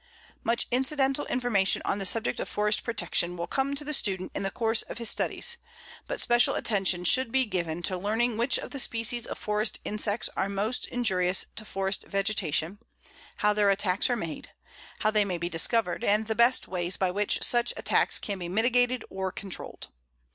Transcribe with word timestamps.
Much 0.43 0.65
incidental 0.71 1.27
information 1.27 1.79
on 1.85 1.99
the 1.99 2.07
subject 2.07 2.39
of 2.39 2.49
forest 2.49 2.83
protection 2.83 3.37
will 3.37 3.45
come 3.45 3.75
to 3.75 3.85
the 3.85 3.93
student 3.93 4.31
in 4.33 4.41
the 4.41 4.49
course 4.49 4.81
of 4.81 4.97
his 4.97 5.11
studies, 5.11 5.57
but 6.07 6.19
special 6.19 6.55
attention 6.55 7.03
should 7.03 7.31
be 7.31 7.45
given 7.45 7.83
to 7.83 7.95
learning 7.99 8.35
which 8.35 8.57
of 8.57 8.71
the 8.71 8.79
species 8.79 9.27
of 9.27 9.37
forest 9.37 9.79
insects 9.85 10.27
are 10.35 10.49
most 10.49 10.87
injurious 10.87 11.45
to 11.55 11.63
forest 11.63 12.03
vegetation, 12.07 12.79
how 13.37 13.53
their 13.53 13.69
attacks 13.69 14.09
are 14.09 14.15
made, 14.17 14.49
how 15.01 15.11
they 15.11 15.23
may 15.23 15.37
be 15.37 15.49
discovered, 15.49 16.03
and 16.03 16.25
the 16.25 16.33
best 16.33 16.67
ways 16.67 16.97
by 16.97 17.11
which 17.11 17.37
such 17.43 17.71
attacks 17.77 18.17
can 18.17 18.39
be 18.39 18.49
mitigated 18.49 19.05
or 19.11 19.31
controlled. 19.31 19.89